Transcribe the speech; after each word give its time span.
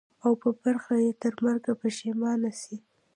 او 0.25 0.31
په 0.41 0.49
برخه 0.63 0.95
یې 1.03 1.11
ترمرګه 1.23 1.71
پښېماني 1.81 2.51
سي 2.61 2.75